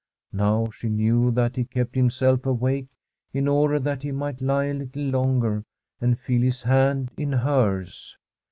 [0.33, 2.87] Now she knew that he kept himself awake
[3.33, 5.63] in order that he might lie a little longer
[5.99, 8.17] and feel his hand in hers.